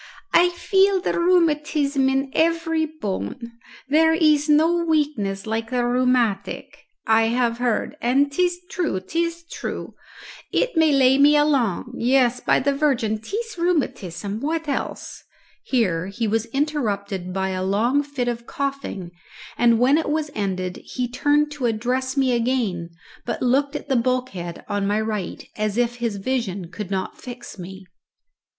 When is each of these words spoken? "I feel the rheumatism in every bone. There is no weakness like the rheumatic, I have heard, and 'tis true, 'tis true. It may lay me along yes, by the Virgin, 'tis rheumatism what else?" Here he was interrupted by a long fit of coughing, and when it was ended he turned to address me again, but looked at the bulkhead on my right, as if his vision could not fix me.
"I 0.33 0.49
feel 0.49 0.99
the 0.99 1.19
rheumatism 1.19 2.09
in 2.09 2.31
every 2.33 2.87
bone. 2.87 3.39
There 3.87 4.15
is 4.15 4.49
no 4.49 4.83
weakness 4.83 5.45
like 5.45 5.69
the 5.69 5.85
rheumatic, 5.85 6.75
I 7.05 7.25
have 7.25 7.59
heard, 7.59 7.95
and 8.01 8.31
'tis 8.31 8.61
true, 8.71 8.99
'tis 8.99 9.43
true. 9.43 9.93
It 10.51 10.75
may 10.75 10.91
lay 10.91 11.19
me 11.19 11.37
along 11.37 11.93
yes, 11.99 12.39
by 12.39 12.59
the 12.59 12.73
Virgin, 12.73 13.19
'tis 13.21 13.59
rheumatism 13.59 14.39
what 14.39 14.67
else?" 14.67 15.23
Here 15.65 16.07
he 16.07 16.27
was 16.27 16.47
interrupted 16.47 17.31
by 17.31 17.49
a 17.49 17.61
long 17.63 18.01
fit 18.01 18.27
of 18.27 18.47
coughing, 18.47 19.11
and 19.55 19.77
when 19.77 19.99
it 19.99 20.09
was 20.09 20.31
ended 20.33 20.81
he 20.83 21.07
turned 21.07 21.51
to 21.51 21.67
address 21.67 22.17
me 22.17 22.31
again, 22.31 22.89
but 23.23 23.43
looked 23.43 23.75
at 23.75 23.87
the 23.87 23.95
bulkhead 23.95 24.65
on 24.67 24.87
my 24.87 24.99
right, 24.99 25.47
as 25.57 25.77
if 25.77 25.97
his 25.97 26.15
vision 26.15 26.71
could 26.71 26.89
not 26.89 27.21
fix 27.21 27.59
me. 27.59 27.85